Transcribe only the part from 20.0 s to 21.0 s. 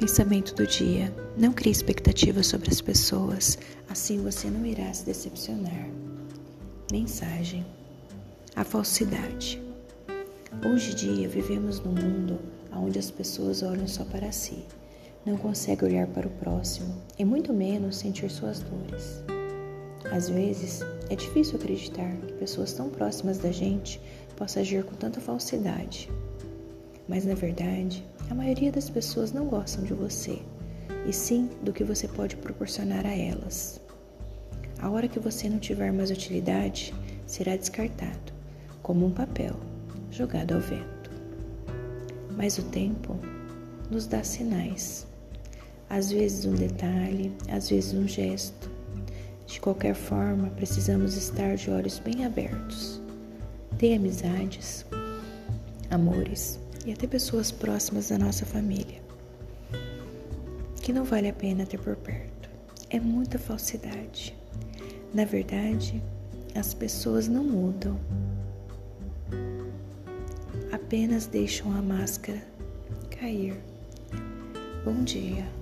Às vezes